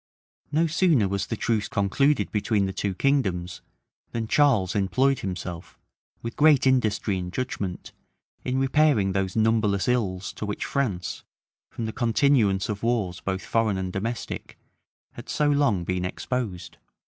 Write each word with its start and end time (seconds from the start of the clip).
No 0.51 0.65
sooner 0.65 1.07
was 1.07 1.27
the 1.27 1.37
truce 1.37 1.67
concluded 1.67 2.31
between 2.31 2.65
the 2.65 2.73
two 2.73 2.95
kingdoms, 2.95 3.61
than 4.13 4.27
Charles 4.27 4.73
employed 4.73 5.19
himself, 5.19 5.77
with 6.23 6.35
great 6.35 6.65
industry 6.65 7.19
and 7.19 7.31
judgment, 7.31 7.91
in 8.43 8.57
repairing 8.57 9.11
those 9.11 9.35
numberless 9.35 9.87
ills 9.87 10.33
to 10.33 10.45
which 10.47 10.65
France, 10.65 11.23
from 11.69 11.85
the 11.85 11.93
continuance 11.93 12.67
of 12.67 12.81
wars 12.81 13.19
both 13.21 13.45
foreign 13.45 13.77
and 13.77 13.93
domestic, 13.93 14.57
had 15.11 15.29
so 15.29 15.51
long 15.51 15.83
been 15.83 16.03
exposed. 16.03 16.77